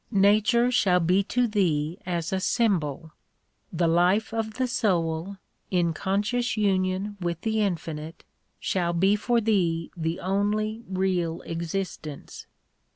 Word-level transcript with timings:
Nature 0.09 0.71
shall 0.71 0.99
be 0.99 1.21
to 1.21 1.45
thee 1.45 1.95
as 2.07 2.33
a 2.33 2.39
symbol. 2.39 3.11
The 3.71 3.87
life 3.87 4.33
of 4.33 4.55
the 4.55 4.65
soul, 4.65 5.37
in 5.69 5.93
conscious 5.93 6.57
union 6.57 7.17
with 7.21 7.41
the 7.41 7.61
Infinite, 7.61 8.23
shall 8.59 8.93
be 8.93 9.15
for 9.15 9.39
thee 9.39 9.91
the 9.95 10.19
only 10.19 10.83
real 10.89 11.41
existence. 11.41 12.47